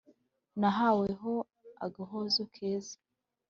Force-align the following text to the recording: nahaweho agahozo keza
nahaweho 0.59 1.33
agahozo 1.85 2.41
keza 2.55 2.95